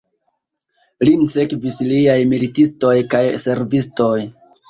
Lin 1.07 1.25
sekvis 1.33 1.77
liaj 1.91 2.17
militistoj 2.31 2.95
kaj 3.13 3.23
servistoj. 3.47 4.19